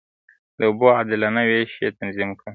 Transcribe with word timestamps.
د 0.57 0.59
اوبو 0.69 0.87
عادلانه 0.97 1.41
وېش 1.49 1.71
يې 1.81 1.89
تنظيم 1.99 2.31
کړ. 2.39 2.47